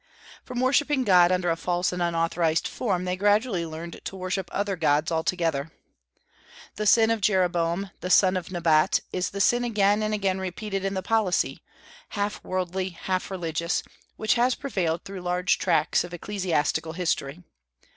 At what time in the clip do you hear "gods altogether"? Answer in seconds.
4.75-5.71